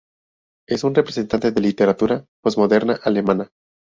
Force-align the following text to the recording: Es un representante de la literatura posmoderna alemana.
Es 0.67 0.83
un 0.83 0.95
representante 0.95 1.51
de 1.51 1.61
la 1.61 1.67
literatura 1.67 2.25
posmoderna 2.41 2.99
alemana. 3.03 3.51